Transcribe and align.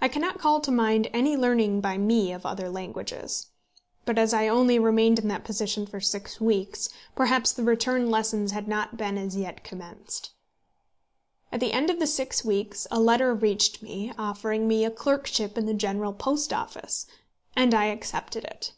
I 0.00 0.08
cannot 0.08 0.40
call 0.40 0.60
to 0.60 0.72
mind 0.72 1.08
any 1.12 1.36
learning 1.36 1.80
by 1.80 1.96
me 1.96 2.32
of 2.32 2.44
other 2.44 2.68
languages; 2.68 3.46
but 4.04 4.18
as 4.18 4.34
I 4.34 4.48
only 4.48 4.76
remained 4.76 5.20
in 5.20 5.28
that 5.28 5.44
position 5.44 5.86
for 5.86 6.00
six 6.00 6.40
weeks, 6.40 6.88
perhaps 7.14 7.52
the 7.52 7.62
return 7.62 8.10
lessons 8.10 8.50
had 8.50 8.66
not 8.66 8.96
been 8.96 9.16
as 9.16 9.36
yet 9.36 9.62
commenced. 9.62 10.32
At 11.52 11.60
the 11.60 11.72
end 11.72 11.90
of 11.90 12.00
the 12.00 12.08
six 12.08 12.44
weeks 12.44 12.88
a 12.90 12.98
letter 12.98 13.32
reached 13.32 13.82
me, 13.82 14.12
offering 14.18 14.66
me 14.66 14.84
a 14.84 14.90
clerkship 14.90 15.56
in 15.56 15.64
the 15.66 15.74
General 15.74 16.12
Post 16.12 16.52
Office, 16.52 17.06
and 17.54 17.72
I 17.72 17.84
accepted 17.84 18.42
it. 18.42 18.72